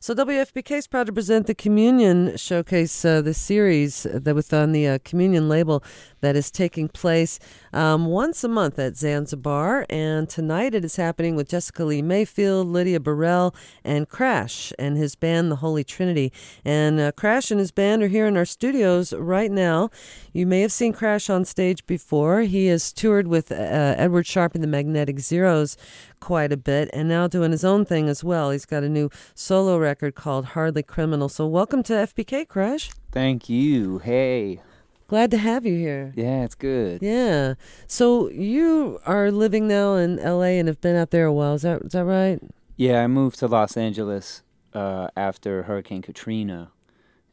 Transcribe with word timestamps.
So 0.00 0.14
WFPK 0.14 0.78
is 0.78 0.86
proud 0.86 1.08
to 1.08 1.12
present 1.12 1.48
the 1.48 1.56
Communion 1.56 2.36
Showcase, 2.36 3.04
uh, 3.04 3.20
the 3.20 3.34
series 3.34 4.06
that 4.08 4.32
was 4.32 4.52
on 4.52 4.70
the 4.70 4.86
uh, 4.86 4.98
Communion 5.04 5.48
label 5.48 5.82
that 6.20 6.36
is 6.36 6.52
taking 6.52 6.88
place 6.88 7.40
um, 7.72 8.06
once 8.06 8.44
a 8.44 8.48
month 8.48 8.78
at 8.78 8.96
Zanzibar. 8.96 9.86
And 9.90 10.28
tonight 10.28 10.72
it 10.72 10.84
is 10.84 10.94
happening 10.94 11.34
with 11.34 11.48
Jessica 11.48 11.84
Lea 11.84 12.00
Mayfield, 12.00 12.68
Lydia 12.68 13.00
Burrell, 13.00 13.56
and 13.82 14.08
Crash 14.08 14.72
and 14.78 14.96
his 14.96 15.16
band, 15.16 15.50
the 15.50 15.56
Holy 15.56 15.82
Trinity. 15.82 16.32
And 16.64 17.00
uh, 17.00 17.10
Crash 17.12 17.50
and 17.50 17.58
his 17.58 17.72
band 17.72 18.04
are 18.04 18.08
here 18.08 18.28
in 18.28 18.36
our 18.36 18.44
studios 18.44 19.12
right 19.12 19.50
now. 19.50 19.90
You 20.32 20.46
may 20.46 20.60
have 20.60 20.72
seen 20.72 20.92
Crash 20.92 21.28
on 21.28 21.44
stage 21.44 21.84
before. 21.86 22.42
He 22.42 22.66
has 22.66 22.92
toured 22.92 23.26
with 23.26 23.50
uh, 23.50 23.54
Edward 23.98 24.28
Sharpe 24.28 24.54
and 24.54 24.62
the 24.62 24.68
Magnetic 24.68 25.18
Zeros 25.18 25.76
quite 26.20 26.52
a 26.52 26.56
bit 26.56 26.90
and 26.92 27.08
now 27.08 27.26
doing 27.26 27.52
his 27.52 27.64
own 27.64 27.84
thing 27.84 28.08
as 28.08 28.22
well. 28.22 28.50
He's 28.50 28.66
got 28.66 28.82
a 28.82 28.88
new 28.88 29.10
solo 29.34 29.78
record 29.88 30.14
called 30.14 30.44
Hardly 30.44 30.82
Criminal. 30.82 31.30
So 31.30 31.46
welcome 31.46 31.82
to 31.84 31.94
FPK 31.94 32.46
Crash. 32.46 32.90
Thank 33.10 33.48
you. 33.48 34.00
Hey. 34.00 34.60
Glad 35.06 35.30
to 35.30 35.38
have 35.38 35.64
you 35.64 35.78
here. 35.78 36.12
Yeah, 36.14 36.44
it's 36.44 36.54
good. 36.54 37.02
Yeah. 37.02 37.54
So 37.86 38.28
you 38.28 39.00
are 39.06 39.30
living 39.30 39.66
now 39.66 39.94
in 39.94 40.16
LA 40.16 40.58
and 40.60 40.68
have 40.68 40.82
been 40.82 40.94
out 40.94 41.10
there 41.10 41.24
a 41.24 41.32
while. 41.32 41.54
Is 41.54 41.62
that 41.62 41.80
is 41.80 41.92
that 41.92 42.04
right? 42.04 42.38
Yeah, 42.76 43.02
I 43.02 43.06
moved 43.06 43.38
to 43.38 43.46
Los 43.46 43.78
Angeles 43.78 44.42
uh, 44.74 45.08
after 45.16 45.62
Hurricane 45.62 46.02
Katrina, 46.02 46.70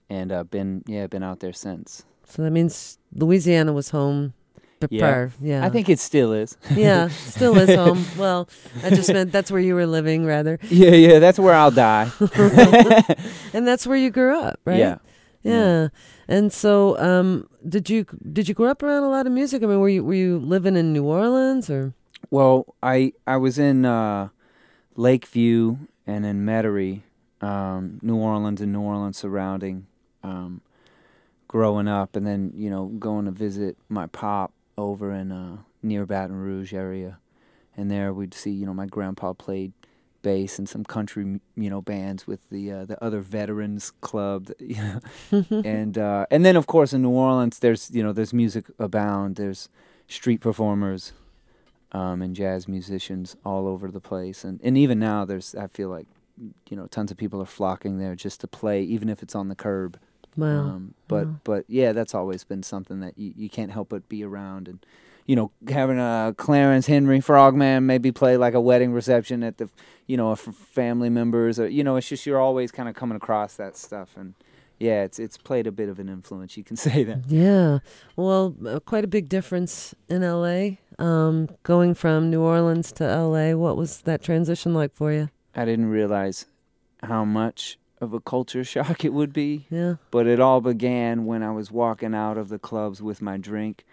and 0.10 0.32
I've 0.32 0.40
uh, 0.40 0.44
been 0.44 0.84
yeah 0.88 1.08
been 1.08 1.24
out 1.24 1.42
there 1.42 1.52
since. 1.52 2.06
So 2.26 2.42
that 2.42 2.52
means 2.52 2.98
Louisiana 3.14 3.74
was 3.74 3.90
home 3.90 4.34
yeah. 4.90 5.30
Yeah. 5.42 5.66
I 5.66 5.70
think 5.70 5.90
it 5.90 6.00
still 6.00 6.34
is. 6.34 6.58
yeah, 6.76 7.08
still 7.08 7.58
is 7.58 7.74
home. 7.76 8.06
Well, 8.18 8.48
I 8.84 8.90
just 8.90 9.12
meant 9.12 9.32
that's 9.32 9.52
where 9.52 9.62
you 9.62 9.76
were 9.76 9.86
living, 9.86 10.26
rather. 10.26 10.58
Yeah, 10.70 10.92
yeah, 10.92 11.20
that's 11.20 11.40
where 11.40 11.54
I'll 11.54 11.72
die. 11.72 12.12
and 13.54 13.68
that's 13.68 13.86
where 13.86 13.98
you 13.98 14.10
grew 14.10 14.38
up, 14.38 14.60
right? 14.66 14.78
Yeah. 14.78 14.98
Yeah. 15.44 15.54
yeah. 15.54 15.88
And 16.28 16.52
so, 16.52 16.98
um, 16.98 17.48
did 17.68 17.90
you 17.90 18.06
did 18.32 18.48
you 18.48 18.56
grow 18.56 18.72
up 18.72 18.82
around 18.82 19.04
a 19.04 19.10
lot 19.10 19.28
of 19.28 19.34
music? 19.34 19.64
I 19.64 19.68
mean, 19.68 19.80
were 19.80 19.90
you 19.90 20.04
were 20.04 20.14
you 20.14 20.40
living 20.40 20.76
in 20.76 20.94
New 20.94 21.04
Orleans 21.04 21.70
or? 21.70 21.94
Well, 22.32 22.76
I 22.82 23.14
I 23.28 23.38
was 23.38 23.60
in 23.60 23.86
uh, 23.86 24.30
Lakeview 24.96 25.78
and 26.08 26.26
in 26.26 26.46
Metairie, 26.46 27.02
um, 27.42 28.00
New 28.02 28.16
Orleans 28.16 28.62
and 28.62 28.74
New 28.74 28.82
Orleans 28.82 29.18
surrounding, 29.18 29.86
um, 30.24 30.62
growing 31.48 31.88
up, 31.88 32.16
and 32.16 32.26
then 32.26 32.52
you 32.56 32.70
know 32.70 32.88
going 32.88 33.26
to 33.26 33.32
visit 33.32 33.78
my 33.88 34.08
pop 34.08 34.52
over 34.78 35.12
in 35.12 35.32
uh, 35.32 35.58
near 35.82 36.06
Baton 36.06 36.36
Rouge 36.36 36.74
area, 36.74 37.20
and 37.76 37.90
there 37.90 38.14
we'd 38.14 38.34
see 38.34 38.52
you 38.52 38.66
know 38.66 38.74
my 38.74 38.86
grandpa 38.86 39.34
played 39.34 39.74
bass 40.22 40.58
and 40.58 40.68
some 40.68 40.84
country 40.84 41.40
you 41.56 41.70
know 41.70 41.82
bands 41.82 42.26
with 42.26 42.50
the 42.50 42.72
uh, 42.72 42.86
the 42.86 43.02
other 43.04 43.20
veterans 43.22 43.92
club 44.02 44.50
you 44.60 44.82
know. 44.82 45.00
And 45.64 45.98
uh, 45.98 46.26
and 46.32 46.44
then 46.44 46.56
of 46.56 46.68
course 46.68 46.94
in 46.94 47.02
New 47.04 47.10
Orleans 47.12 47.60
there's 47.60 47.92
you 47.92 48.04
know 48.04 48.12
there's 48.12 48.34
music 48.34 48.66
abound. 48.80 49.36
There's 49.36 49.70
street 50.08 50.42
performers 50.42 51.14
um, 51.92 52.22
and 52.22 52.36
jazz 52.36 52.68
musicians 52.68 53.36
all 53.46 53.68
over 53.68 53.90
the 53.90 54.02
place. 54.02 54.44
And 54.44 54.60
and 54.64 54.78
even 54.78 55.00
now 55.00 55.26
there's 55.26 55.56
I 55.56 55.68
feel 55.68 55.90
like 55.90 56.08
you 56.70 56.76
know 56.76 56.88
tons 56.88 57.12
of 57.12 57.18
people 57.18 57.42
are 57.42 57.46
flocking 57.46 57.98
there 57.98 58.16
just 58.16 58.42
to 58.42 58.48
play 58.48 58.82
even 58.82 59.10
if 59.10 59.24
it's 59.24 59.36
on 59.36 59.48
the 59.48 59.56
curb 59.56 59.98
wow 60.38 60.60
um, 60.60 60.94
but 61.08 61.28
wow. 61.28 61.36
but 61.44 61.66
yeah 61.68 61.92
that's 61.92 62.14
always 62.14 62.44
been 62.44 62.64
something 62.64 63.00
that 63.00 63.18
you, 63.18 63.34
you 63.36 63.50
can't 63.50 63.72
help 63.72 63.90
but 63.90 64.08
be 64.10 64.24
around 64.24 64.68
and 64.68 64.86
you 65.26 65.36
know, 65.36 65.52
having 65.70 65.98
a 65.98 66.36
Clarence 66.38 66.86
Henry 66.86 67.20
Frogman 67.20 67.86
maybe 67.86 68.12
play 68.12 68.38
like 68.38 68.54
a 68.54 68.62
wedding 68.62 68.94
reception 68.94 69.42
at 69.44 69.58
the, 69.58 69.70
you 70.06 70.18
know, 70.18 70.36
family 70.36 71.10
members 71.10 71.60
or 71.60 71.68
you 71.68 71.84
know, 71.84 71.96
it's 71.96 72.08
just 72.08 72.26
you're 72.26 72.40
always 72.40 72.72
kind 72.72 72.88
of 72.88 72.96
coming 72.96 73.16
across 73.16 73.56
that 73.56 73.76
stuff 73.76 74.16
and 74.16 74.36
yeah, 74.80 75.04
it's 75.04 75.20
it's 75.20 75.38
played 75.38 75.68
a 75.68 75.72
bit 75.72 75.90
of 75.90 76.00
an 76.00 76.10
influence. 76.10 76.58
You 76.58 76.64
can 76.64 76.76
say 76.88 77.04
that. 77.06 77.28
Yeah, 77.28 77.80
well, 78.16 78.56
uh, 78.66 78.80
quite 78.82 79.04
a 79.04 79.08
big 79.08 79.30
difference 79.30 79.96
in 80.10 80.22
L.A. 80.22 80.80
Um, 81.00 81.50
going 81.64 81.94
from 81.94 82.30
New 82.30 82.42
Orleans 82.42 82.92
to 82.94 83.06
L.A. 83.06 83.56
What 83.56 83.78
was 83.78 84.02
that 84.02 84.22
transition 84.22 84.74
like 84.74 84.94
for 84.94 85.12
you? 85.12 85.30
I 85.56 85.66
didn't 85.66 85.90
realize 85.90 86.46
how 87.04 87.24
much 87.24 87.78
of 88.02 88.14
a 88.14 88.20
culture 88.20 88.64
shock 88.74 89.04
it 89.06 89.14
would 89.14 89.34
be. 89.34 89.68
Yeah. 89.70 89.96
But 90.12 90.28
it 90.28 90.40
all 90.40 90.62
began 90.62 91.26
when 91.26 91.44
I 91.44 91.52
was 91.52 91.72
walking 91.72 92.14
out 92.14 92.38
of 92.38 92.50
the 92.50 92.60
clubs 92.60 93.02
with 93.02 93.22
my 93.22 93.38
drink 93.38 93.86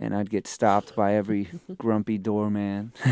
and 0.00 0.14
I'd 0.14 0.28
get 0.28 0.46
stopped 0.46 0.96
by 0.96 1.14
every 1.14 1.48
grumpy 1.78 2.18
doorman. 2.18 2.92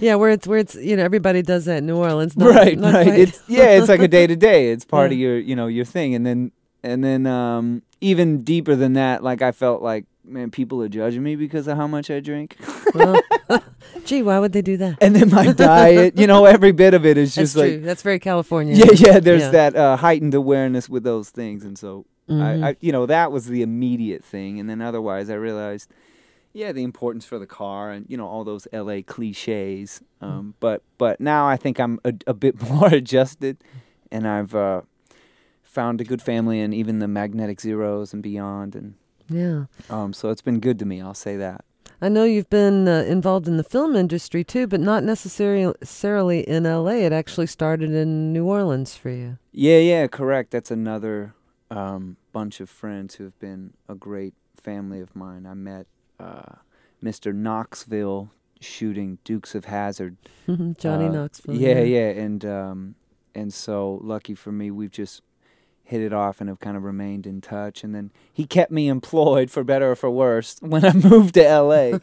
yeah, 0.00 0.14
where 0.14 0.30
it's 0.30 0.46
where 0.46 0.58
it's 0.58 0.74
you 0.74 0.96
know 0.96 1.04
everybody 1.04 1.42
does 1.42 1.64
that 1.64 1.78
in 1.78 1.86
New 1.86 1.96
Orleans. 1.96 2.36
Not, 2.36 2.54
right, 2.54 2.78
not 2.78 2.94
right. 2.94 3.06
Quite. 3.06 3.18
It's 3.18 3.42
yeah, 3.48 3.70
it's 3.70 3.88
like 3.88 4.00
a 4.00 4.08
day 4.08 4.26
to 4.26 4.36
day. 4.36 4.70
It's 4.70 4.84
part 4.84 5.10
yeah. 5.10 5.14
of 5.14 5.20
your 5.20 5.38
you 5.38 5.56
know 5.56 5.66
your 5.66 5.84
thing, 5.84 6.14
and 6.14 6.24
then 6.24 6.52
and 6.82 7.02
then 7.02 7.26
um, 7.26 7.82
even 8.00 8.44
deeper 8.44 8.76
than 8.76 8.92
that, 8.92 9.24
like 9.24 9.42
I 9.42 9.52
felt 9.52 9.82
like 9.82 10.04
man, 10.24 10.50
people 10.50 10.82
are 10.82 10.88
judging 10.88 11.22
me 11.22 11.36
because 11.36 11.66
of 11.66 11.76
how 11.76 11.86
much 11.86 12.10
I 12.10 12.20
drink. 12.20 12.56
well, 12.94 13.20
gee, 14.04 14.22
why 14.22 14.38
would 14.38 14.52
they 14.52 14.62
do 14.62 14.76
that? 14.78 14.98
And 15.00 15.14
then 15.16 15.30
my 15.30 15.52
diet, 15.52 16.18
you 16.18 16.26
know, 16.26 16.44
every 16.44 16.72
bit 16.72 16.94
of 16.94 17.04
it 17.04 17.18
is 17.18 17.34
just 17.34 17.54
That's 17.54 17.62
like 17.62 17.72
true. 17.74 17.80
That's 17.82 18.02
very 18.02 18.18
California. 18.18 18.74
Yeah, 18.74 18.92
yeah. 18.94 19.20
There's 19.20 19.42
yeah. 19.42 19.50
that 19.50 19.76
uh, 19.76 19.96
heightened 19.96 20.34
awareness 20.34 20.88
with 20.88 21.04
those 21.04 21.30
things, 21.30 21.64
and 21.64 21.78
so 21.78 22.06
Mm-hmm. 22.28 22.64
I, 22.64 22.68
I, 22.70 22.76
you 22.80 22.92
know, 22.92 23.06
that 23.06 23.32
was 23.32 23.46
the 23.46 23.62
immediate 23.62 24.24
thing, 24.24 24.58
and 24.58 24.68
then 24.68 24.80
otherwise, 24.80 25.28
I 25.28 25.34
realized, 25.34 25.90
yeah, 26.52 26.72
the 26.72 26.82
importance 26.82 27.26
for 27.26 27.38
the 27.38 27.46
car, 27.46 27.90
and 27.90 28.06
you 28.08 28.16
know, 28.16 28.26
all 28.26 28.44
those 28.44 28.66
L.A. 28.72 29.02
cliches. 29.02 30.00
Um, 30.20 30.30
mm-hmm. 30.30 30.50
But 30.60 30.82
but 30.96 31.20
now 31.20 31.46
I 31.46 31.56
think 31.56 31.78
I'm 31.78 32.00
a, 32.04 32.14
a 32.26 32.34
bit 32.34 32.60
more 32.70 32.88
adjusted, 32.88 33.58
and 34.10 34.26
I've 34.26 34.54
uh, 34.54 34.82
found 35.62 36.00
a 36.00 36.04
good 36.04 36.22
family, 36.22 36.60
and 36.60 36.72
even 36.72 36.98
the 36.98 37.08
magnetic 37.08 37.60
zeros 37.60 38.14
and 38.14 38.22
beyond, 38.22 38.74
and 38.74 38.94
yeah. 39.28 39.64
Um, 39.90 40.12
so 40.12 40.30
it's 40.30 40.42
been 40.42 40.60
good 40.60 40.78
to 40.78 40.86
me. 40.86 41.02
I'll 41.02 41.14
say 41.14 41.36
that. 41.36 41.64
I 42.00 42.08
know 42.08 42.24
you've 42.24 42.50
been 42.50 42.88
uh, 42.88 43.04
involved 43.06 43.48
in 43.48 43.56
the 43.56 43.64
film 43.64 43.96
industry 43.96 44.44
too, 44.44 44.66
but 44.66 44.80
not 44.80 45.04
necessarily 45.04 46.40
in 46.40 46.64
LA. 46.64 46.90
It 46.90 47.12
actually 47.12 47.46
started 47.46 47.92
in 47.92 48.32
New 48.32 48.44
Orleans 48.44 48.96
for 48.96 49.10
you. 49.10 49.38
Yeah, 49.52 49.78
yeah, 49.78 50.06
correct. 50.06 50.50
That's 50.50 50.70
another 50.70 51.34
um, 51.70 52.16
bunch 52.32 52.60
of 52.60 52.68
friends 52.68 53.14
who 53.14 53.24
have 53.24 53.38
been 53.38 53.74
a 53.88 53.94
great 53.94 54.34
family 54.56 55.00
of 55.00 55.14
mine. 55.14 55.46
I 55.46 55.54
met 55.54 55.86
uh, 56.18 56.56
Mr. 57.02 57.34
Knoxville 57.34 58.30
shooting 58.60 59.18
Dukes 59.24 59.54
of 59.54 59.66
Hazzard. 59.66 60.16
Johnny 60.46 61.06
uh, 61.06 61.12
Knoxville. 61.12 61.54
Yeah, 61.54 61.80
yeah, 61.80 62.08
and 62.08 62.44
um, 62.44 62.94
and 63.34 63.52
so 63.52 64.00
lucky 64.02 64.34
for 64.34 64.52
me, 64.52 64.70
we've 64.70 64.90
just 64.90 65.22
hit 65.84 66.00
it 66.00 66.12
off 66.12 66.40
and 66.40 66.48
have 66.48 66.60
kind 66.60 66.76
of 66.76 66.82
remained 66.82 67.26
in 67.26 67.40
touch. 67.40 67.84
And 67.84 67.94
then 67.94 68.10
he 68.32 68.46
kept 68.46 68.72
me 68.72 68.88
employed 68.88 69.50
for 69.50 69.62
better 69.62 69.92
or 69.92 69.96
for 69.96 70.10
worse 70.10 70.56
when 70.60 70.84
I 70.84 70.92
moved 70.92 71.34
to 71.34 71.46
L.A. 71.46 72.00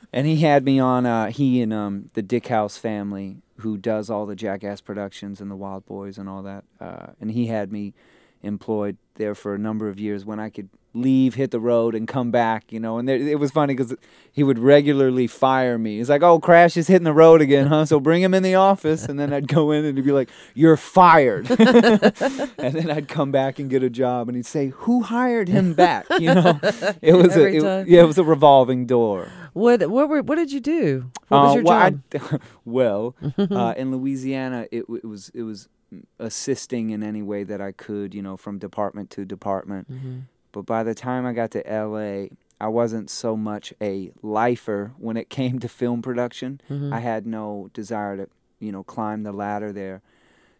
and 0.12 0.26
he 0.26 0.36
had 0.36 0.64
me 0.64 0.78
on. 0.78 1.06
Uh, 1.06 1.30
he 1.30 1.62
and 1.62 1.72
um, 1.72 2.10
the 2.12 2.22
Dickhouse 2.22 2.78
family, 2.78 3.38
who 3.56 3.78
does 3.78 4.10
all 4.10 4.26
the 4.26 4.36
Jackass 4.36 4.80
productions 4.80 5.40
and 5.40 5.50
the 5.50 5.56
Wildboyz 5.56 6.18
and 6.18 6.28
all 6.28 6.42
that, 6.42 6.64
uh, 6.80 7.12
and 7.20 7.30
he 7.30 7.46
had 7.46 7.72
me 7.72 7.94
employed 8.42 8.96
there 9.14 9.34
for 9.34 9.54
a 9.54 9.58
number 9.58 9.88
of 9.88 9.98
years 9.98 10.24
when 10.24 10.38
I 10.40 10.50
could 10.50 10.68
leave, 10.94 11.34
hit 11.34 11.50
the 11.50 11.60
road, 11.60 11.94
and 11.94 12.06
come 12.06 12.30
back. 12.30 12.72
You 12.72 12.80
know, 12.80 12.98
and 12.98 13.08
there, 13.08 13.16
it 13.16 13.38
was 13.38 13.50
funny 13.50 13.74
because 13.74 13.94
he 14.30 14.42
would 14.42 14.58
regularly 14.58 15.26
fire 15.26 15.78
me. 15.78 15.98
He's 15.98 16.10
like, 16.10 16.22
"Oh, 16.22 16.38
Crash 16.38 16.76
is 16.76 16.86
hitting 16.86 17.04
the 17.04 17.12
road 17.12 17.40
again, 17.40 17.66
huh? 17.66 17.86
So 17.86 18.00
bring 18.00 18.22
him 18.22 18.34
in 18.34 18.42
the 18.42 18.54
office." 18.54 19.04
And 19.04 19.18
then 19.18 19.32
I'd 19.32 19.48
go 19.48 19.70
in 19.70 19.84
and 19.84 19.96
he'd 19.96 20.04
be 20.04 20.12
like, 20.12 20.30
"You're 20.54 20.76
fired." 20.76 21.50
and 21.58 22.74
then 22.74 22.90
I'd 22.90 23.08
come 23.08 23.32
back 23.32 23.58
and 23.58 23.68
get 23.70 23.82
a 23.82 23.90
job, 23.90 24.28
and 24.28 24.36
he'd 24.36 24.46
say, 24.46 24.68
"Who 24.68 25.02
hired 25.02 25.48
him 25.48 25.74
back?" 25.74 26.06
You 26.18 26.34
know, 26.34 26.60
it 27.02 27.14
was 27.14 27.32
Every 27.32 27.58
a 27.58 27.80
it, 27.80 27.88
yeah, 27.88 28.02
it 28.02 28.06
was 28.06 28.18
a 28.18 28.24
revolving 28.24 28.86
door. 28.86 29.28
What 29.52 29.88
what 29.90 30.08
were, 30.08 30.22
what 30.22 30.36
did 30.36 30.52
you 30.52 30.60
do? 30.60 31.10
What 31.28 31.42
was 31.42 31.50
uh, 31.50 31.54
your 31.54 31.64
well, 31.64 31.90
job? 31.90 32.42
well, 32.64 33.16
uh, 33.38 33.74
in 33.76 33.92
Louisiana, 33.92 34.66
it, 34.70 34.84
it 34.88 35.04
was 35.04 35.30
it 35.34 35.42
was 35.42 35.68
assisting 36.18 36.90
in 36.90 37.02
any 37.02 37.22
way 37.22 37.44
that 37.44 37.60
I 37.60 37.72
could, 37.72 38.14
you 38.14 38.22
know, 38.22 38.36
from 38.36 38.58
department 38.58 39.10
to 39.10 39.24
department. 39.24 39.90
Mm-hmm. 39.90 40.18
But 40.52 40.66
by 40.66 40.82
the 40.82 40.94
time 40.94 41.26
I 41.26 41.32
got 41.32 41.50
to 41.52 41.62
LA, 41.66 42.26
I 42.60 42.68
wasn't 42.68 43.10
so 43.10 43.36
much 43.36 43.72
a 43.80 44.12
lifer 44.22 44.92
when 44.98 45.16
it 45.16 45.28
came 45.38 45.58
to 45.60 45.68
film 45.68 46.02
production. 46.02 46.60
Mm-hmm. 46.70 46.92
I 46.92 47.00
had 47.00 47.26
no 47.26 47.70
desire 47.74 48.16
to, 48.16 48.28
you 48.60 48.70
know, 48.70 48.84
climb 48.84 49.22
the 49.22 49.32
ladder 49.32 49.72
there. 49.72 50.02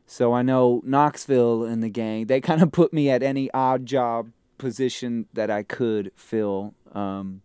So 0.06 0.32
I 0.32 0.42
know 0.42 0.82
Knoxville 0.84 1.64
and 1.64 1.82
the 1.82 1.88
gang, 1.88 2.26
they 2.26 2.40
kind 2.50 2.62
of 2.62 2.72
put 2.72 2.92
me 2.92 3.08
at 3.08 3.22
any 3.22 3.50
odd 3.52 3.86
job 3.86 4.30
position 4.58 5.26
that 5.32 5.50
I 5.50 5.62
could 5.62 6.12
fill. 6.16 6.74
Um, 6.92 7.42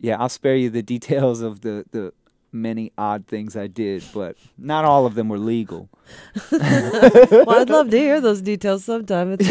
yeah, 0.00 0.16
I'll 0.18 0.28
spare 0.28 0.56
you 0.56 0.70
the 0.70 0.82
details 0.94 1.40
of 1.40 1.62
the, 1.62 1.84
the 1.90 2.12
many 2.52 2.92
odd 2.98 3.26
things 3.26 3.56
I 3.56 3.66
did, 3.66 4.04
but 4.12 4.36
not 4.58 4.84
all 4.84 5.06
of 5.06 5.14
them 5.14 5.28
were 5.28 5.38
legal. 5.38 5.88
well, 6.52 7.50
I'd 7.50 7.70
love 7.70 7.90
to 7.90 7.98
hear 7.98 8.20
those 8.20 8.42
details 8.42 8.84
sometime. 8.84 9.36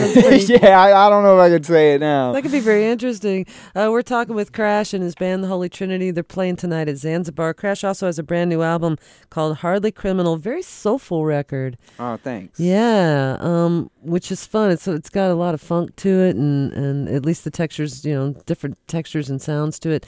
Yeah, 0.52 0.80
I, 0.80 1.08
I 1.08 1.10
don't 1.10 1.24
know 1.24 1.38
if 1.38 1.42
I 1.42 1.50
could 1.50 1.66
say 1.66 1.94
it 1.96 2.00
now. 2.00 2.34
That 2.34 2.42
could 2.42 2.52
be 2.52 2.60
very 2.60 2.86
interesting. 2.86 3.46
Uh, 3.76 3.90
we're 3.92 4.02
talking 4.02 4.36
with 4.36 4.52
Crash 4.52 4.94
and 4.94 5.04
his 5.04 5.16
band, 5.16 5.44
The 5.44 5.48
Holy 5.48 5.70
Trinity. 5.70 6.12
They're 6.12 6.24
playing 6.24 6.58
tonight 6.58 6.90
at 6.90 6.98
Zanzibar. 6.98 7.54
Crash 7.54 7.84
also 7.84 8.06
has 8.06 8.20
a 8.20 8.24
brand 8.24 8.50
new 8.50 8.62
album 8.62 8.98
called 9.30 9.58
Hardly 9.58 9.92
Criminal. 9.92 10.38
Very 10.38 10.62
soulful 10.62 11.26
record. 11.26 11.78
Oh, 12.00 12.18
thanks. 12.18 12.60
Yeah, 12.60 13.38
um, 13.40 13.90
which 14.02 14.32
is 14.32 14.46
fun. 14.46 14.72
It's 14.72 14.88
it's 14.88 15.10
got 15.10 15.32
a 15.32 15.36
lot 15.36 15.54
of 15.54 15.62
funk 15.62 15.96
to 15.98 16.10
it, 16.10 16.36
and 16.36 16.74
and 16.74 17.08
at 17.10 17.26
least 17.26 17.44
the 17.44 17.52
textures, 17.52 18.04
you 18.06 18.14
know, 18.14 18.34
different 18.46 18.78
textures 18.88 19.30
and 19.30 19.42
sounds 19.42 19.80
to 19.80 19.92
it. 19.92 20.06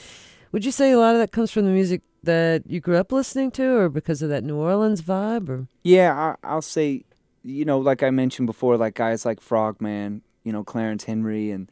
Would 0.51 0.65
you 0.65 0.71
say 0.71 0.91
a 0.91 0.99
lot 0.99 1.15
of 1.15 1.21
that 1.21 1.31
comes 1.31 1.51
from 1.51 1.65
the 1.65 1.71
music 1.71 2.01
that 2.23 2.63
you 2.65 2.79
grew 2.79 2.97
up 2.97 3.11
listening 3.11 3.51
to, 3.51 3.77
or 3.77 3.89
because 3.89 4.21
of 4.21 4.29
that 4.29 4.43
New 4.43 4.57
Orleans 4.57 5.01
vibe, 5.01 5.49
or? 5.49 5.67
Yeah, 5.83 6.35
I, 6.43 6.47
I'll 6.47 6.61
say, 6.61 7.03
you 7.43 7.65
know, 7.65 7.79
like 7.79 8.03
I 8.03 8.09
mentioned 8.09 8.47
before, 8.47 8.77
like 8.77 8.95
guys 8.95 9.25
like 9.25 9.41
Frogman, 9.41 10.21
you 10.43 10.51
know, 10.51 10.63
Clarence 10.63 11.03
Henry, 11.03 11.51
and 11.51 11.69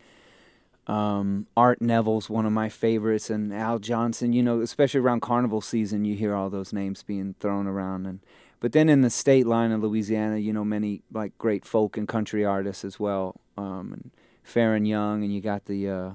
um, 0.88 1.48
Art 1.56 1.82
Neville's 1.82 2.30
one 2.30 2.46
of 2.46 2.52
my 2.52 2.70
favorites, 2.70 3.30
and 3.30 3.54
Al 3.54 3.80
Johnson. 3.80 4.34
You 4.34 4.44
know, 4.44 4.62
especially 4.62 5.00
around 5.00 5.22
carnival 5.22 5.62
season, 5.62 6.06
you 6.06 6.16
hear 6.16 6.36
all 6.36 6.50
those 6.50 6.74
names 6.74 7.04
being 7.04 7.36
thrown 7.40 7.68
around, 7.68 8.06
and 8.06 8.20
but 8.60 8.74
then 8.74 8.90
in 8.90 9.02
the 9.02 9.10
state 9.10 9.48
line 9.48 9.72
of 9.72 9.82
Louisiana, 9.82 10.38
you 10.38 10.54
know, 10.54 10.66
many 10.66 11.02
like 11.12 11.38
great 11.38 11.66
folk 11.66 11.98
and 11.98 12.08
country 12.08 12.46
artists 12.46 12.86
as 12.86 13.00
well, 13.00 13.40
um, 13.58 13.94
and 13.94 14.12
Faron 14.46 14.88
Young, 14.88 15.24
and 15.24 15.34
you 15.34 15.42
got 15.42 15.66
the. 15.66 15.90
Uh, 15.90 16.12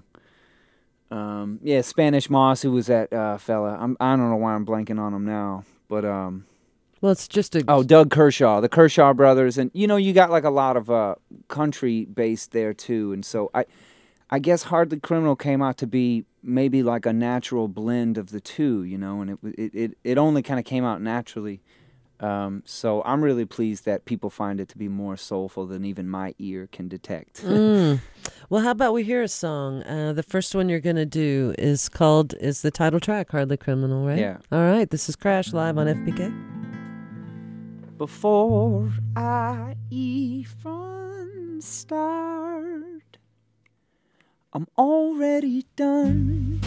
um, 1.11 1.61
yeah, 1.63 1.83
Spanish 1.83 2.29
Moss, 2.29 2.63
who 2.63 2.73
was 2.73 2.87
that 2.87 3.13
uh, 3.13 3.39
fella? 3.39 3.77
I'm, 3.81 3.97
I 4.01 4.17
don't 4.17 4.31
know 4.31 4.37
why 4.37 4.55
I'm 4.55 4.67
blanking 4.67 4.99
on 4.99 5.15
him 5.15 5.25
now, 5.25 5.65
but 5.89 6.05
um, 6.05 6.47
well, 7.01 7.13
it's 7.13 7.29
just 7.29 7.55
a 7.55 7.65
oh 7.69 7.83
Doug 7.83 8.11
Kershaw, 8.11 8.61
the 8.61 8.69
Kershaw 8.69 9.13
brothers, 9.13 9.59
and 9.59 9.71
you 9.75 9.87
know 9.87 9.97
you 9.97 10.13
got 10.13 10.31
like 10.31 10.45
a 10.45 10.51
lot 10.51 10.77
of 10.77 10.91
uh, 10.91 11.15
country 11.49 12.05
based 12.07 12.53
there 12.53 12.75
too, 12.75 13.13
and 13.13 13.25
so 13.25 13.51
I, 13.55 13.67
I 14.31 14.39
guess 14.41 14.65
Hardly 14.65 14.99
Criminal 14.99 15.37
came 15.37 15.63
out 15.63 15.77
to 15.79 15.87
be 15.87 16.25
maybe 16.43 16.83
like 16.83 17.07
a 17.07 17.13
natural 17.13 17.69
blend 17.69 18.19
of 18.19 18.31
the 18.31 18.41
two, 18.41 18.83
you 18.83 18.99
know, 18.99 19.21
and 19.21 19.31
it 19.31 19.39
it 19.45 19.75
it, 19.75 19.99
it 20.03 20.19
only 20.19 20.43
kind 20.43 20.59
of 20.59 20.67
came 20.67 20.85
out 20.85 21.01
naturally. 21.01 21.61
Um, 22.21 22.63
so 22.65 23.03
I'm 23.05 23.23
really 23.23 23.45
pleased 23.45 23.85
that 23.85 24.07
people 24.07 24.31
find 24.31 24.59
it 24.61 24.69
to 24.71 24.79
be 24.79 24.89
more 24.89 25.17
soulful 25.19 25.67
than 25.67 25.85
even 25.85 26.09
my 26.09 26.35
ear 26.39 26.69
can 26.71 26.89
detect. 26.89 27.43
mm. 27.43 28.01
Well, 28.51 28.63
how 28.63 28.71
about 28.71 28.93
we 28.93 29.03
hear 29.05 29.23
a 29.23 29.29
song? 29.29 29.83
Uh, 29.85 30.13
the 30.13 30.23
first 30.23 30.55
one 30.55 30.69
you're 30.69 30.81
gonna 30.81 31.07
do 31.07 31.55
is 31.59 31.89
called 31.89 32.35
is 32.41 32.63
the 32.63 32.71
title 32.71 33.01
track, 33.01 33.31
"Hardly 33.31 33.57
Criminal," 33.57 34.07
right? 34.07 34.19
Yeah. 34.19 34.39
All 34.53 34.61
right. 34.61 34.89
This 34.89 35.09
is 35.09 35.17
Crash 35.17 35.53
live 35.53 35.77
on 35.79 35.87
FPK. 35.87 36.33
Before 37.99 38.91
I 39.17 39.75
even 39.91 41.61
start, 41.61 43.19
I'm 44.53 44.67
already 44.79 45.65
done. 45.77 46.61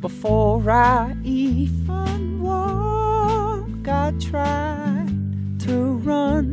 Before 0.00 0.70
I 0.70 1.16
even 1.24 2.40
walk, 2.40 3.88
I 3.88 4.12
try 4.20 5.04
to 5.58 5.74
run 6.04 6.46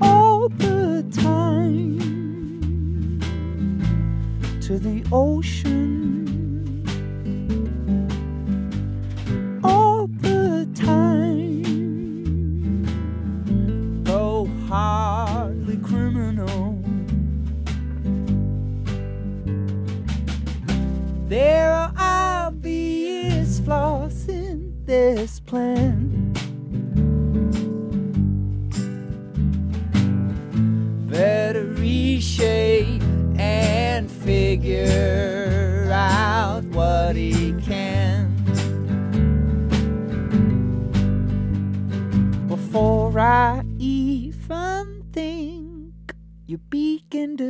all 0.00 0.48
the 0.50 1.04
time 1.10 1.98
to 4.60 4.78
the 4.78 5.02
ocean. 5.10 5.77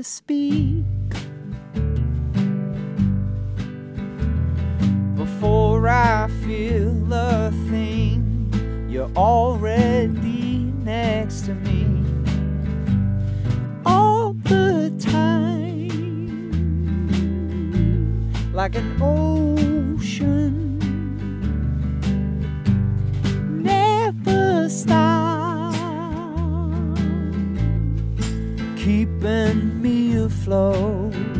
Speak. 0.02 0.84
Before 5.16 5.88
I 5.88 6.28
feel 6.44 7.12
a 7.12 7.50
thing, 7.68 8.86
you're 8.88 9.10
already 9.16 10.72
next 10.84 11.46
to 11.46 11.54
me. 11.54 11.86
All 13.84 14.34
the 14.34 14.92
time, 14.98 15.88
like 18.52 18.76
an 18.76 18.96
ocean. 19.02 19.57
Keeping 29.18 29.82
me 29.82 30.16
afloat. 30.16 31.37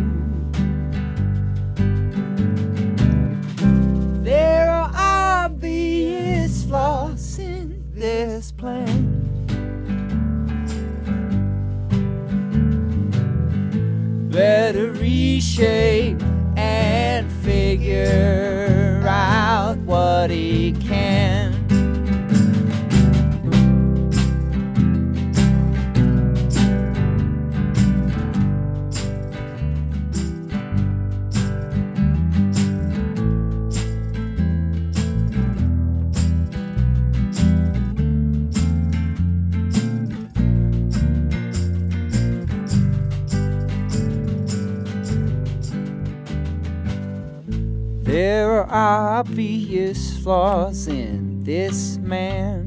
Obvious 48.70 50.18
flaws 50.18 50.88
in 50.88 51.42
this 51.44 51.96
man. 51.98 52.66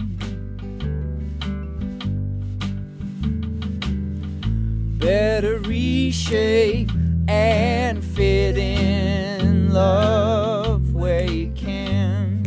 Better 4.98 5.60
reshape 5.60 6.92
and 7.28 8.04
fit 8.04 8.58
in 8.58 9.74
love 9.74 10.94
where 10.94 11.30
you 11.30 11.52
can. 11.56 12.44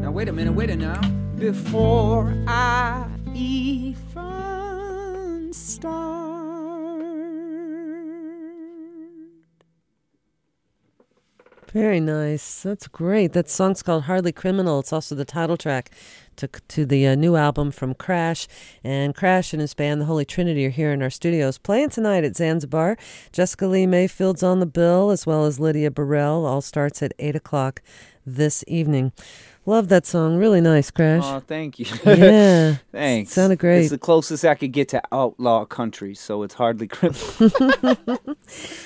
Now, 0.00 0.10
wait 0.10 0.28
a 0.28 0.32
minute, 0.32 0.52
wait 0.52 0.70
a 0.70 0.76
now. 0.76 1.00
Before 1.36 2.32
I 2.46 3.06
even 3.34 4.14
start. 5.52 6.23
Very 11.74 11.98
nice. 11.98 12.62
That's 12.62 12.86
great. 12.86 13.32
That 13.32 13.50
song's 13.50 13.82
called 13.82 14.04
Hardly 14.04 14.30
Criminal. 14.30 14.78
It's 14.78 14.92
also 14.92 15.16
the 15.16 15.24
title 15.24 15.56
track 15.56 15.90
to, 16.36 16.46
to 16.68 16.86
the 16.86 17.04
uh, 17.08 17.16
new 17.16 17.34
album 17.34 17.72
from 17.72 17.94
Crash. 17.94 18.46
And 18.84 19.12
Crash 19.12 19.52
and 19.52 19.60
his 19.60 19.74
band, 19.74 20.00
the 20.00 20.04
Holy 20.04 20.24
Trinity, 20.24 20.64
are 20.66 20.70
here 20.70 20.92
in 20.92 21.02
our 21.02 21.10
studios 21.10 21.58
playing 21.58 21.90
tonight 21.90 22.22
at 22.22 22.36
Zanzibar. 22.36 22.96
Jessica 23.32 23.66
Lea 23.66 23.88
Mayfield's 23.88 24.44
on 24.44 24.60
the 24.60 24.66
bill, 24.66 25.10
as 25.10 25.26
well 25.26 25.46
as 25.46 25.58
Lydia 25.58 25.90
Burrell. 25.90 26.46
All 26.46 26.60
starts 26.60 27.02
at 27.02 27.12
8 27.18 27.34
o'clock 27.34 27.82
this 28.24 28.62
evening. 28.68 29.10
Love 29.66 29.88
that 29.88 30.04
song. 30.04 30.36
Really 30.36 30.60
nice, 30.60 30.90
Crash. 30.90 31.22
Oh, 31.24 31.40
thank 31.40 31.78
you. 31.78 31.86
yeah. 32.04 32.76
Thanks. 32.92 33.32
Sounded 33.32 33.58
great. 33.58 33.80
It's 33.80 33.90
the 33.90 33.98
closest 33.98 34.44
I 34.44 34.54
could 34.54 34.72
get 34.72 34.88
to 34.90 35.02
outlaw 35.10 35.64
country, 35.64 36.14
so 36.14 36.42
it's 36.42 36.54
hardly 36.54 36.86
criminal. 36.86 38.18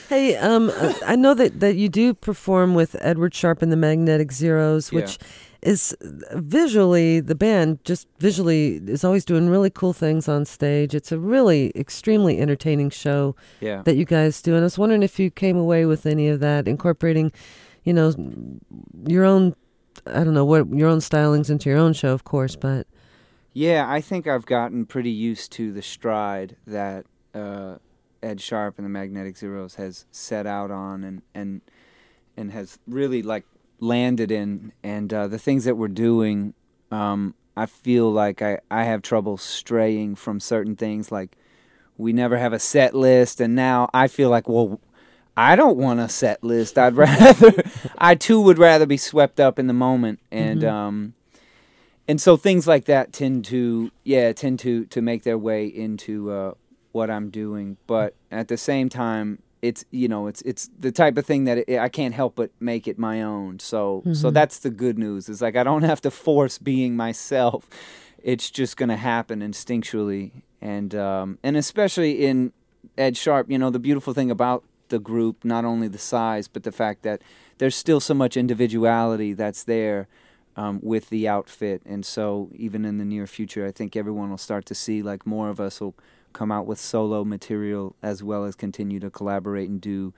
Hey, 0.08 0.36
um, 0.36 0.70
uh, 0.70 0.94
I 1.04 1.16
know 1.16 1.34
that, 1.34 1.60
that 1.60 1.76
you 1.76 1.88
do 1.90 2.14
perform 2.14 2.74
with 2.74 2.96
Edward 3.00 3.34
Sharpe 3.34 3.60
and 3.60 3.70
the 3.70 3.76
Magnetic 3.76 4.32
Zeros, 4.32 4.90
Yeah. 4.90 5.00
which 5.00 5.18
is 5.60 5.94
uh, 6.00 6.38
visually, 6.38 7.20
the 7.20 7.34
band 7.34 7.84
just 7.84 8.06
visually 8.18 8.76
is 8.86 9.04
always 9.04 9.24
doing 9.24 9.50
really 9.50 9.68
cool 9.70 9.92
things 9.92 10.28
on 10.28 10.44
stage. 10.46 10.94
It's 10.94 11.12
a 11.12 11.18
really 11.18 11.72
extremely 11.74 12.40
entertaining 12.40 12.90
show 12.90 13.36
yeah. 13.60 13.82
that 13.82 13.96
you 13.96 14.04
guys 14.06 14.40
do. 14.40 14.54
And 14.54 14.62
I 14.62 14.64
was 14.64 14.78
wondering 14.78 15.02
if 15.02 15.18
you 15.18 15.30
came 15.30 15.58
away 15.58 15.84
with 15.84 16.06
any 16.06 16.28
of 16.28 16.40
that, 16.40 16.66
incorporating, 16.66 17.32
you 17.84 17.92
know, 17.92 18.14
your 19.06 19.24
own, 19.24 19.54
I 20.14 20.24
don't 20.24 20.34
know, 20.34 20.44
what 20.44 20.68
your 20.70 20.88
own 20.88 20.98
stylings 20.98 21.50
into 21.50 21.68
your 21.68 21.78
own 21.78 21.92
show, 21.92 22.12
of 22.12 22.24
course, 22.24 22.56
but 22.56 22.86
Yeah, 23.52 23.86
I 23.88 24.00
think 24.00 24.26
I've 24.26 24.46
gotten 24.46 24.86
pretty 24.86 25.10
used 25.10 25.52
to 25.52 25.72
the 25.72 25.82
stride 25.82 26.56
that 26.66 27.06
uh, 27.34 27.76
Ed 28.22 28.40
Sharpe 28.40 28.78
and 28.78 28.84
the 28.84 28.90
Magnetic 28.90 29.36
Zeros 29.36 29.76
has 29.76 30.06
set 30.10 30.46
out 30.46 30.70
on, 30.70 31.04
and 31.04 31.22
and 31.34 31.60
and 32.36 32.52
has 32.52 32.78
really 32.86 33.22
like 33.22 33.44
landed 33.80 34.30
in. 34.30 34.72
And 34.82 35.12
uh, 35.12 35.28
the 35.28 35.38
things 35.38 35.64
that 35.64 35.76
we're 35.76 35.88
doing, 35.88 36.54
um, 36.90 37.34
I 37.56 37.66
feel 37.66 38.10
like 38.10 38.42
I 38.42 38.60
I 38.70 38.84
have 38.84 39.02
trouble 39.02 39.36
straying 39.36 40.16
from 40.16 40.40
certain 40.40 40.76
things. 40.76 41.10
Like 41.12 41.36
we 41.96 42.12
never 42.12 42.38
have 42.38 42.52
a 42.52 42.58
set 42.58 42.94
list, 42.94 43.40
and 43.40 43.54
now 43.54 43.88
I 43.92 44.08
feel 44.08 44.30
like 44.30 44.48
well. 44.48 44.80
I 45.38 45.54
don't 45.54 45.76
want 45.76 46.00
a 46.00 46.08
set 46.08 46.42
list. 46.42 46.76
I'd 46.76 46.96
rather, 46.96 47.62
I 47.96 48.16
too 48.16 48.40
would 48.40 48.58
rather 48.58 48.86
be 48.86 48.96
swept 48.96 49.38
up 49.38 49.56
in 49.60 49.68
the 49.68 49.72
moment, 49.72 50.18
and 50.32 50.64
um, 50.64 51.14
and 52.08 52.20
so 52.20 52.36
things 52.36 52.66
like 52.66 52.86
that 52.86 53.12
tend 53.12 53.44
to 53.46 53.92
yeah 54.02 54.32
tend 54.32 54.58
to 54.60 54.86
to 54.86 55.00
make 55.00 55.22
their 55.22 55.38
way 55.38 55.66
into 55.66 56.32
uh, 56.32 56.54
what 56.90 57.08
I'm 57.08 57.30
doing. 57.30 57.76
But 57.86 58.16
at 58.32 58.48
the 58.48 58.56
same 58.56 58.88
time 58.88 59.40
it's 59.62 59.84
you 59.92 60.08
know 60.08 60.26
it's 60.26 60.42
it's 60.42 60.70
the 60.76 60.90
type 60.90 61.16
of 61.16 61.24
thing 61.24 61.44
that 61.44 61.58
it, 61.68 61.78
I 61.78 61.88
can't 61.88 62.14
help 62.14 62.34
but 62.34 62.50
make 62.58 62.88
it 62.88 62.98
my 62.98 63.22
own. 63.22 63.60
So 63.60 64.02
so 64.12 64.30
that's 64.30 64.58
the 64.58 64.70
good 64.70 64.98
news. 64.98 65.28
Is 65.28 65.40
like 65.40 65.54
I 65.54 65.62
don't 65.62 65.84
have 65.84 66.00
to 66.00 66.10
force 66.10 66.58
being 66.58 66.96
myself. 66.96 67.68
It's 68.24 68.50
just 68.50 68.76
going 68.76 68.88
to 68.88 68.96
happen 68.96 69.38
instinctually. 69.38 70.32
And 70.60 70.96
um, 70.96 71.38
and 71.44 71.56
especially 71.56 72.26
in 72.26 72.52
Ed 72.96 73.16
Sharpe 73.16 73.48
you 73.48 73.58
know 73.58 73.70
the 73.70 73.78
beautiful 73.78 74.12
thing 74.12 74.32
about 74.32 74.64
the 74.88 74.98
group 74.98 75.44
not 75.44 75.64
only 75.64 75.88
the 75.88 75.98
size 75.98 76.48
but 76.48 76.62
the 76.62 76.72
fact 76.72 77.02
that 77.02 77.22
there's 77.58 77.76
still 77.76 78.00
so 78.00 78.14
much 78.14 78.36
individuality 78.36 79.32
that's 79.32 79.64
there 79.64 80.08
um, 80.58 80.80
with 80.82 81.08
the 81.08 81.28
outfit. 81.28 81.82
And 81.86 82.04
so, 82.04 82.50
even 82.52 82.84
in 82.84 82.98
the 82.98 83.04
near 83.04 83.28
future, 83.28 83.64
I 83.64 83.70
think 83.70 83.94
everyone 83.94 84.28
will 84.28 84.36
start 84.36 84.66
to 84.66 84.74
see 84.74 85.02
like 85.02 85.24
more 85.24 85.50
of 85.50 85.60
us 85.60 85.80
will 85.80 85.94
come 86.32 86.50
out 86.50 86.66
with 86.66 86.80
solo 86.80 87.24
material 87.24 87.94
as 88.02 88.22
well 88.24 88.44
as 88.44 88.56
continue 88.56 88.98
to 89.00 89.08
collaborate 89.08 89.68
and 89.68 89.80
do 89.80 90.12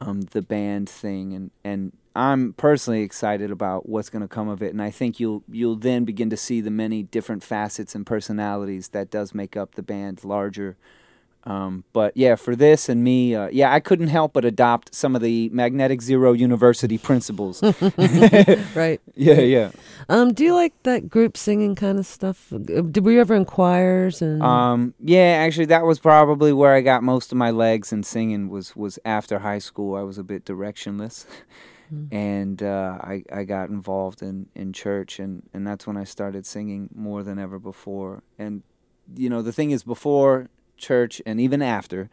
um, 0.00 0.22
the 0.22 0.42
band 0.42 0.88
thing. 0.88 1.32
And 1.32 1.50
and 1.62 1.92
I'm 2.16 2.54
personally 2.54 3.02
excited 3.02 3.52
about 3.52 3.88
what's 3.88 4.10
going 4.10 4.22
to 4.22 4.28
come 4.28 4.48
of 4.48 4.62
it. 4.62 4.72
And 4.72 4.82
I 4.82 4.90
think 4.90 5.20
you'll 5.20 5.44
you'll 5.48 5.76
then 5.76 6.04
begin 6.04 6.28
to 6.30 6.36
see 6.36 6.60
the 6.60 6.72
many 6.72 7.04
different 7.04 7.44
facets 7.44 7.94
and 7.94 8.04
personalities 8.04 8.88
that 8.88 9.12
does 9.12 9.32
make 9.32 9.56
up 9.56 9.76
the 9.76 9.82
band 9.82 10.24
larger. 10.24 10.76
Um, 11.44 11.84
but 11.92 12.16
yeah, 12.16 12.34
for 12.34 12.54
this 12.54 12.88
and 12.88 13.02
me, 13.02 13.34
uh, 13.34 13.48
yeah, 13.50 13.72
I 13.72 13.80
couldn't 13.80 14.08
help 14.08 14.32
but 14.34 14.44
adopt 14.44 14.94
some 14.94 15.16
of 15.16 15.22
the 15.22 15.48
Magnetic 15.50 16.02
Zero 16.02 16.32
University 16.32 16.98
principles. 16.98 17.62
right. 18.74 19.00
yeah, 19.14 19.40
yeah. 19.40 19.70
Um, 20.08 20.34
do 20.34 20.44
you 20.44 20.54
like 20.54 20.74
that 20.82 21.08
group 21.08 21.36
singing 21.36 21.74
kind 21.74 21.98
of 21.98 22.06
stuff? 22.06 22.52
Uh, 22.52 22.58
Did 22.58 23.04
we 23.04 23.18
ever 23.18 23.34
in 23.34 23.44
choirs 23.44 24.20
and 24.20 24.42
Um, 24.42 24.94
yeah, 25.00 25.42
actually, 25.46 25.66
that 25.66 25.84
was 25.84 25.98
probably 25.98 26.52
where 26.52 26.74
I 26.74 26.80
got 26.80 27.02
most 27.02 27.32
of 27.32 27.38
my 27.38 27.50
legs 27.50 27.92
in 27.92 28.02
singing. 28.02 28.50
Was 28.50 28.76
was 28.76 28.98
after 29.04 29.38
high 29.38 29.60
school. 29.60 29.96
I 29.96 30.02
was 30.02 30.18
a 30.18 30.24
bit 30.24 30.44
directionless, 30.44 31.24
and 32.10 32.62
uh, 32.62 32.98
I 33.00 33.22
I 33.32 33.44
got 33.44 33.70
involved 33.70 34.22
in 34.22 34.48
in 34.54 34.72
church, 34.72 35.18
and 35.18 35.48
and 35.54 35.66
that's 35.66 35.86
when 35.86 35.96
I 35.96 36.04
started 36.04 36.44
singing 36.46 36.90
more 36.94 37.22
than 37.22 37.38
ever 37.38 37.58
before. 37.58 38.22
And 38.38 38.62
you 39.16 39.30
know, 39.30 39.40
the 39.40 39.52
thing 39.52 39.70
is, 39.70 39.82
before 39.82 40.50
church 40.78 41.20
and 41.26 41.40
even 41.40 41.62
after, 41.62 42.10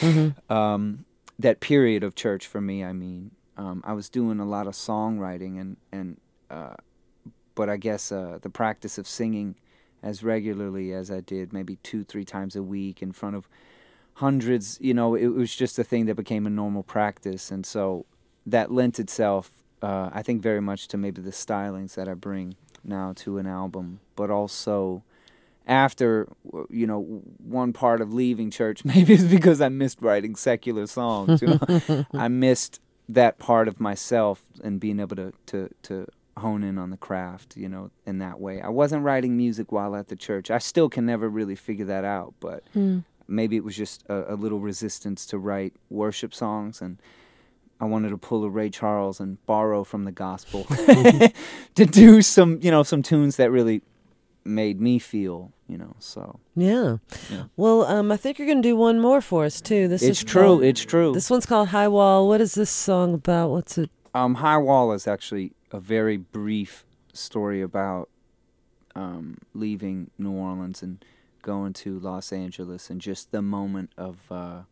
um, 0.50 1.04
that 1.38 1.60
period 1.60 2.02
of 2.02 2.14
church 2.14 2.46
for 2.46 2.60
me, 2.60 2.84
I 2.84 2.92
mean, 2.92 3.30
um, 3.56 3.82
I 3.86 3.92
was 3.92 4.08
doing 4.08 4.40
a 4.40 4.44
lot 4.44 4.66
of 4.66 4.74
songwriting 4.74 5.60
and 5.60 5.76
and. 5.92 6.20
Uh, 6.50 6.74
but 7.58 7.68
I 7.68 7.76
guess 7.76 8.12
uh, 8.12 8.38
the 8.40 8.50
practice 8.50 8.98
of 8.98 9.08
singing 9.08 9.56
as 10.00 10.22
regularly 10.22 10.92
as 10.92 11.10
I 11.10 11.18
did, 11.18 11.52
maybe 11.52 11.74
two, 11.82 12.04
three 12.04 12.24
times 12.24 12.54
a 12.54 12.62
week 12.62 13.02
in 13.02 13.10
front 13.10 13.34
of 13.34 13.48
hundreds, 14.14 14.78
you 14.80 14.94
know, 14.94 15.16
it 15.16 15.26
was 15.26 15.56
just 15.56 15.76
a 15.76 15.82
thing 15.82 16.06
that 16.06 16.14
became 16.14 16.46
a 16.46 16.50
normal 16.50 16.84
practice. 16.84 17.50
And 17.50 17.66
so 17.66 18.06
that 18.46 18.70
lent 18.70 19.00
itself, 19.00 19.50
uh, 19.82 20.10
I 20.12 20.22
think, 20.22 20.40
very 20.40 20.60
much 20.60 20.86
to 20.88 20.96
maybe 20.96 21.20
the 21.20 21.32
stylings 21.32 21.94
that 21.96 22.08
I 22.08 22.14
bring 22.14 22.54
now 22.84 23.12
to 23.16 23.38
an 23.38 23.48
album, 23.48 23.98
but 24.14 24.30
also 24.30 25.02
after 25.68 26.26
you 26.70 26.86
know 26.86 27.22
one 27.38 27.72
part 27.72 28.00
of 28.00 28.12
leaving 28.12 28.50
church 28.50 28.84
maybe 28.84 29.14
it's 29.14 29.22
because 29.22 29.60
i 29.60 29.68
missed 29.68 30.00
writing 30.00 30.34
secular 30.34 30.86
songs 30.86 31.42
you 31.42 31.48
know? 31.48 32.06
I 32.14 32.28
missed 32.28 32.80
that 33.08 33.38
part 33.38 33.68
of 33.68 33.80
myself 33.80 34.42
and 34.62 34.80
being 34.80 35.00
able 35.00 35.16
to 35.16 35.32
to 35.46 35.70
to 35.82 36.06
hone 36.38 36.62
in 36.62 36.78
on 36.78 36.90
the 36.90 36.96
craft 36.96 37.56
you 37.56 37.68
know 37.68 37.90
in 38.06 38.18
that 38.18 38.40
way. 38.40 38.60
I 38.60 38.68
wasn't 38.68 39.02
writing 39.02 39.36
music 39.36 39.72
while 39.72 39.96
at 39.96 40.06
the 40.06 40.14
church. 40.14 40.52
I 40.52 40.58
still 40.58 40.88
can 40.88 41.04
never 41.04 41.28
really 41.28 41.54
figure 41.54 41.86
that 41.86 42.04
out 42.04 42.34
but 42.40 42.62
hmm. 42.72 43.00
maybe 43.26 43.56
it 43.56 43.64
was 43.64 43.76
just 43.76 44.04
a, 44.08 44.34
a 44.34 44.36
little 44.36 44.60
resistance 44.60 45.26
to 45.26 45.38
write 45.38 45.74
worship 45.90 46.34
songs 46.34 46.80
and 46.80 46.98
I 47.80 47.84
wanted 47.84 48.08
to 48.08 48.18
pull 48.18 48.44
a 48.44 48.50
Ray 48.50 48.70
Charles 48.70 49.20
and 49.20 49.44
borrow 49.46 49.84
from 49.84 50.04
the 50.04 50.10
gospel 50.10 50.64
to 51.76 51.86
do 51.86 52.22
some, 52.22 52.58
you 52.60 52.72
know, 52.72 52.82
some 52.82 53.04
tunes 53.04 53.36
that 53.36 53.52
really 53.52 53.82
made 54.48 54.80
me 54.80 54.98
feel, 54.98 55.52
you 55.68 55.78
know. 55.78 55.94
So 55.98 56.40
Yeah. 56.56 56.96
Yeah. 57.30 57.44
Well, 57.56 57.84
um, 57.84 58.10
I 58.10 58.16
think 58.16 58.38
you're 58.38 58.46
going 58.48 58.62
to 58.62 58.68
do 58.68 58.76
one 58.76 59.00
more 59.00 59.20
for 59.20 59.44
us 59.44 59.60
too. 59.60 59.86
This 59.88 60.02
it's 60.02 60.18
is 60.20 60.24
true. 60.24 60.42
called- 60.42 60.62
It's 60.64 60.80
true. 60.84 61.12
This 61.12 61.30
one's 61.30 61.46
called 61.46 61.68
High 61.68 61.88
Wall. 61.88 62.26
What 62.28 62.40
is 62.40 62.54
this 62.54 62.70
song 62.70 63.14
about? 63.14 63.50
What's 63.50 63.78
it? 63.78 63.90
Um, 64.14 64.36
High 64.36 64.56
Wall 64.58 64.92
is 64.92 65.06
actually 65.06 65.52
a 65.70 65.78
very 65.80 66.16
brief 66.16 66.84
story 67.12 67.60
about 67.62 68.08
um, 68.96 69.38
leaving 69.54 70.10
New 70.18 70.32
Orleans 70.32 70.82
and 70.82 71.04
going 71.42 71.72
to 71.72 71.98
Los 72.00 72.32
Angeles 72.32 72.90
and 72.90 73.00
just 73.00 73.30
the 73.30 73.42
moment 73.42 73.90
of, 73.96 74.18
uh, 74.30 74.62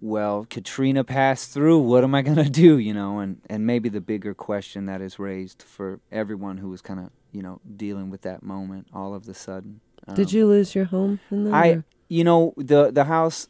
well, 0.00 0.46
Katrina 0.48 1.04
passed 1.04 1.52
through. 1.52 1.78
What 1.80 2.04
am 2.04 2.14
I 2.14 2.22
gonna 2.22 2.48
do? 2.64 2.78
You 2.78 2.94
know, 2.94 3.18
and 3.18 3.40
and 3.48 3.66
maybe 3.66 3.88
the 3.88 4.00
bigger 4.00 4.32
question 4.34 4.86
that 4.86 5.00
is 5.00 5.18
raised 5.18 5.62
for 5.62 6.00
everyone 6.12 6.58
who 6.58 6.68
was 6.70 6.80
kind 6.80 7.00
of 7.00 7.10
you 7.32 7.42
know 7.42 7.60
dealing 7.76 8.10
with 8.10 8.22
that 8.22 8.42
moment 8.42 8.86
all 8.92 9.14
of 9.14 9.26
the 9.26 9.34
sudden. 9.34 9.80
Did 10.14 10.28
Um, 10.28 10.36
you 10.36 10.46
lose 10.46 10.74
your 10.74 10.86
home 10.86 11.20
in 11.30 11.44
that? 11.44 11.54
I, 11.54 11.68
or- 11.70 11.84
you 12.08 12.24
know, 12.24 12.54
the 12.56 12.90
the 12.90 13.04
house, 13.04 13.48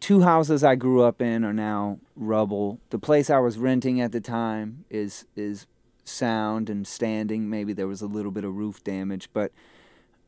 two 0.00 0.20
houses 0.22 0.62
I 0.62 0.76
grew 0.76 1.02
up 1.02 1.20
in 1.20 1.44
are 1.44 1.52
now 1.52 1.98
rubble. 2.14 2.78
The 2.90 2.98
place 2.98 3.28
I 3.30 3.38
was 3.40 3.58
renting 3.58 4.00
at 4.00 4.12
the 4.12 4.20
time 4.20 4.84
is 4.90 5.24
is 5.34 5.66
sound 6.04 6.70
and 6.70 6.86
standing. 6.86 7.50
Maybe 7.50 7.72
there 7.72 7.88
was 7.88 8.02
a 8.02 8.06
little 8.06 8.30
bit 8.30 8.44
of 8.44 8.54
roof 8.54 8.84
damage, 8.84 9.28
but 9.32 9.50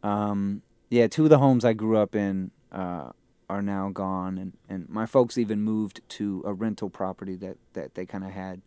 um, 0.02 0.62
yeah, 0.90 1.06
two 1.06 1.24
of 1.24 1.30
the 1.30 1.38
homes 1.38 1.64
I 1.64 1.72
grew 1.74 1.96
up 1.98 2.16
in 2.16 2.50
uh, 2.72 3.10
are 3.48 3.62
now 3.62 3.90
gone, 3.90 4.38
and, 4.38 4.52
and 4.68 4.88
my 4.88 5.06
folks 5.06 5.38
even 5.38 5.60
moved 5.62 6.00
to 6.08 6.42
a 6.44 6.52
rental 6.52 6.90
property 6.90 7.36
that 7.36 7.58
that 7.74 7.94
they 7.94 8.04
kind 8.06 8.24
of 8.24 8.30
had. 8.30 8.60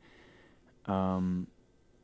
Um, 0.86 1.48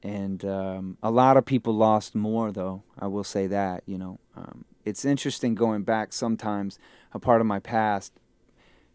and 0.03 0.43
um, 0.45 0.97
a 1.01 1.11
lot 1.11 1.37
of 1.37 1.45
people 1.45 1.73
lost 1.73 2.15
more, 2.15 2.51
though. 2.51 2.83
I 2.97 3.07
will 3.07 3.23
say 3.23 3.47
that. 3.47 3.83
You 3.85 3.97
know, 3.97 4.19
um, 4.35 4.65
it's 4.85 5.05
interesting 5.05 5.55
going 5.55 5.83
back. 5.83 6.13
Sometimes 6.13 6.79
a 7.13 7.19
part 7.19 7.41
of 7.41 7.47
my 7.47 7.59
past 7.59 8.13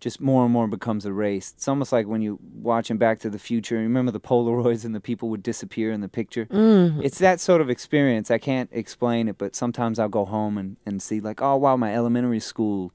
just 0.03 0.21
more 0.21 0.43
and 0.43 0.53
more 0.53 0.67
becomes 0.67 1.07
erased. 1.07 1.55
It's 1.59 1.69
almost 1.69 1.93
like 1.93 2.09
when 2.09 2.23
you 2.23 2.41
watching 2.61 2.97
Back 2.97 3.21
to 3.21 3.31
the 3.31 3.39
Future. 3.39 3.77
You 3.77 3.83
remember 3.83 4.11
the 4.11 4.19
Polaroids 4.19 4.85
and 4.85 4.97
the 4.97 5.01
people 5.01 5.29
would 5.29 5.45
disappear 5.45 5.93
in 5.93 6.01
the 6.01 6.09
picture. 6.09 6.47
Mm. 6.47 7.05
It's 7.05 7.19
that 7.19 7.39
sort 7.39 7.61
of 7.61 7.71
experience. 7.71 8.29
I 8.29 8.39
can't 8.39 8.69
explain 8.73 9.29
it, 9.29 9.39
but 9.39 9.55
sometimes 9.55 10.01
I'll 10.01 10.09
go 10.09 10.25
home 10.25 10.59
and, 10.59 10.77
and 10.85 11.01
see 11.01 11.21
like, 11.21 11.41
oh 11.41 11.57
wow, 11.57 11.77
my 11.77 11.95
elementary 11.95 12.41
school 12.41 12.93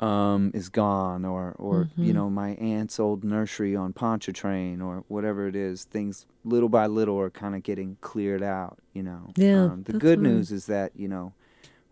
um, 0.00 0.50
is 0.54 0.68
gone, 0.68 1.24
or 1.24 1.54
or 1.58 1.88
you 1.96 2.12
know 2.12 2.28
my 2.28 2.50
aunt's 2.50 3.00
old 3.00 3.24
nursery 3.24 3.74
on 3.74 3.92
Pontchartrain, 3.92 4.80
or 4.82 5.04
whatever 5.08 5.46
it 5.48 5.56
is. 5.56 5.84
Things 5.84 6.26
little 6.44 6.68
by 6.68 6.86
little 6.86 7.18
are 7.18 7.30
kind 7.30 7.54
of 7.54 7.62
getting 7.62 7.96
cleared 8.00 8.42
out. 8.42 8.78
You 8.92 9.02
know. 9.04 9.32
Yeah, 9.36 9.64
Um, 9.64 9.82
the 9.84 9.94
good 9.94 10.20
right. 10.20 10.30
news 10.30 10.52
is 10.52 10.66
that 10.66 10.92
you 10.96 11.08
know 11.08 11.32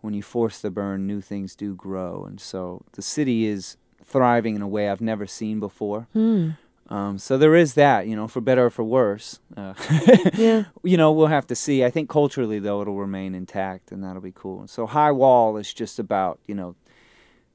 when 0.01 0.13
you 0.13 0.21
force 0.21 0.59
the 0.61 0.69
burn, 0.69 1.07
new 1.07 1.19
things 1.21 1.55
do 1.55 1.73
grow, 1.73 2.25
and 2.27 2.39
so 2.39 2.83
the 2.93 3.01
city 3.01 3.45
is 3.47 3.77
thriving 4.03 4.55
in 4.55 4.61
a 4.61 4.67
way 4.67 4.87
I've 4.89 5.01
never 5.01 5.25
seen 5.25 5.59
before. 5.59 6.07
Hmm. 6.13 6.51
Um, 6.87 7.17
so 7.17 7.39
there 7.39 7.55
is 7.55 7.73
that, 7.73 8.05
you 8.05 8.15
know, 8.15 8.27
for 8.27 8.41
better 8.41 8.67
or 8.67 8.69
for 8.69 8.83
worse. 8.83 9.39
Uh, 9.57 9.73
Yeah. 10.35 10.65
you 10.83 10.97
know, 10.97 11.11
we'll 11.11 11.25
have 11.25 11.47
to 11.47 11.55
see. 11.55 11.83
I 11.83 11.89
think 11.89 12.07
culturally, 12.11 12.59
though, 12.59 12.79
it'll 12.83 12.93
remain 12.99 13.33
intact, 13.33 13.91
and 13.91 14.03
that'll 14.03 14.21
be 14.21 14.31
cool. 14.31 14.67
So 14.67 14.85
High 14.85 15.11
Wall 15.11 15.57
is 15.57 15.73
just 15.73 15.97
about, 15.97 16.37
you 16.45 16.53
know, 16.53 16.75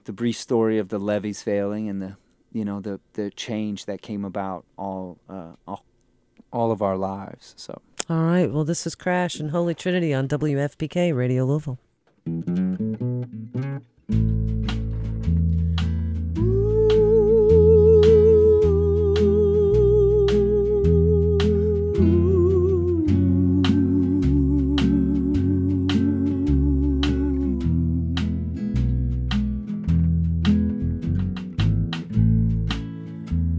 the 0.04 0.12
brief 0.12 0.36
story 0.36 0.78
of 0.78 0.88
the 0.88 0.98
levees 0.98 1.42
failing 1.42 1.88
and 1.88 2.00
the, 2.02 2.16
you 2.52 2.64
know, 2.64 2.80
the 2.80 3.00
the 3.14 3.30
change 3.30 3.86
that 3.86 4.02
came 4.02 4.24
about 4.24 4.64
all 4.76 5.18
uh, 5.28 5.52
all, 5.66 5.84
all 6.52 6.70
of 6.72 6.82
our 6.82 6.96
lives. 6.96 7.54
So 7.56 7.80
All 8.08 8.24
right. 8.24 8.50
Well, 8.50 8.64
this 8.64 8.86
is 8.86 8.94
Crash 8.94 9.38
and 9.38 9.50
Holy 9.50 9.74
Trinity 9.74 10.12
on 10.14 10.28
WFPK 10.28 11.14
Radio 11.14 11.44
Louisville. 11.44 11.78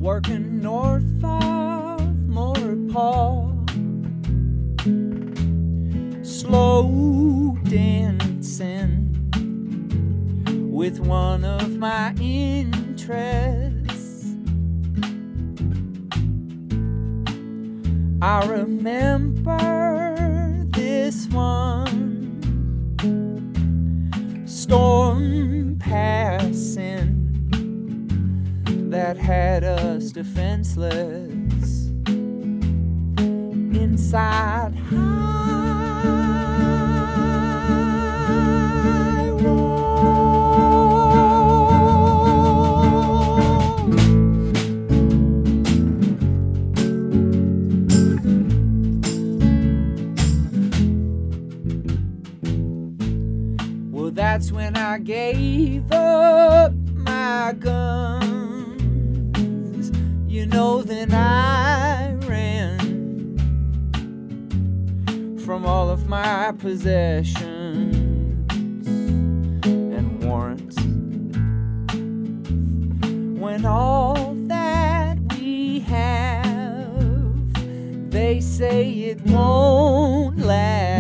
Working 0.01 0.59
north 0.59 1.23
of 1.23 2.27
Motor 2.27 2.75
Paul. 2.91 3.55
Slow 6.23 7.55
dancing 7.65 9.13
with 10.71 10.99
one 10.99 11.45
of 11.45 11.77
my 11.77 12.15
interests. 12.19 12.65
I 18.23 18.43
remember 18.47 19.59
this 20.71 21.27
one 21.27 22.41
that 29.13 29.21
had 29.21 29.65
us 29.65 30.13
defenseless. 30.13 31.89
Inside 33.75 34.73
and 69.63 70.23
warrants. 70.23 70.77
When 73.39 73.63
all 73.63 74.33
that 74.47 75.19
we 75.37 75.81
have, 75.81 77.53
they 78.09 78.39
say 78.39 78.89
it 78.89 79.21
won't 79.27 80.39
last. 80.39 80.90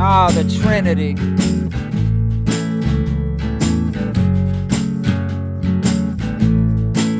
Ah, 0.00 0.30
the 0.30 0.44
Trinity. 0.44 1.16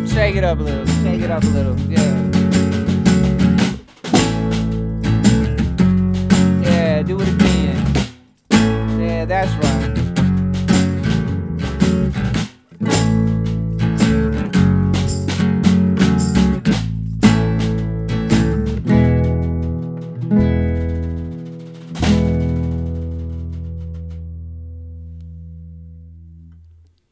Shake 0.06 0.36
it 0.36 0.44
up 0.44 0.60
a 0.60 0.62
little. 0.62 0.86
Shake 1.02 1.22
it 1.22 1.30
up 1.30 1.42
a 1.42 1.46
little. 1.46 1.76
Yeah. 1.90 2.27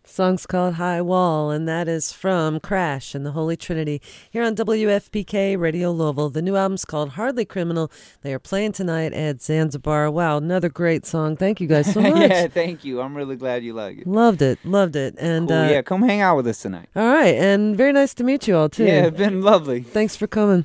Song's 0.08 0.46
called 0.46 0.74
High 0.74 1.02
Wall, 1.02 1.50
and 1.50 1.68
that 1.68 1.88
is 1.88 2.12
from 2.12 2.60
Crash 2.60 3.14
and 3.14 3.26
the 3.26 3.32
Holy 3.32 3.56
Trinity 3.56 4.00
here 4.30 4.44
on 4.44 4.54
WFPK 4.54 5.58
Radio 5.58 5.90
Louisville. 5.90 6.30
The 6.30 6.40
new 6.40 6.56
album's 6.56 6.84
called 6.84 7.10
Hardly 7.10 7.44
Criminal. 7.44 7.90
They 8.22 8.32
are 8.32 8.38
playing 8.38 8.72
tonight 8.72 9.12
at 9.12 9.42
Zanzibar. 9.42 10.10
Wow, 10.10 10.38
another 10.38 10.68
great 10.68 11.04
song. 11.04 11.36
Thank 11.36 11.60
you 11.60 11.66
guys 11.66 11.92
so 11.92 12.00
much. 12.02 12.30
yeah, 12.30 12.46
thank 12.46 12.84
you. 12.84 13.00
I'm 13.00 13.16
really 13.16 13.36
glad 13.36 13.64
you 13.64 13.74
like 13.74 13.98
it. 13.98 14.06
Loved 14.06 14.40
it, 14.42 14.58
loved 14.64 14.96
it. 14.96 15.16
And 15.18 15.48
Cool. 15.48 15.56
uh, 15.58 15.68
yeah, 15.70 15.82
come 15.82 16.02
hang 16.02 16.20
out 16.20 16.36
with 16.36 16.46
us 16.46 16.62
tonight. 16.62 16.88
all 16.96 17.06
right, 17.06 17.34
and 17.34 17.76
very 17.76 17.92
nice 17.92 18.14
to 18.14 18.24
meet 18.24 18.46
you 18.48 18.56
all 18.56 18.68
too. 18.68 18.84
Yeah, 18.84 19.06
it's 19.06 19.18
been 19.18 19.42
lovely. 19.42 19.80
Thanks 19.82 20.16
for 20.16 20.26
coming. 20.26 20.64